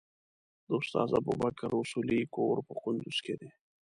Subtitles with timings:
[0.67, 3.49] د استاد ابوبکر اصولي کور په کندوز کې دی.